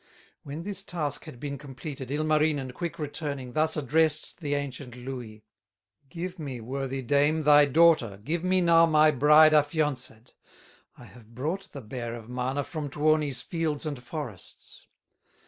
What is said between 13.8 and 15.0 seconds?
and forests."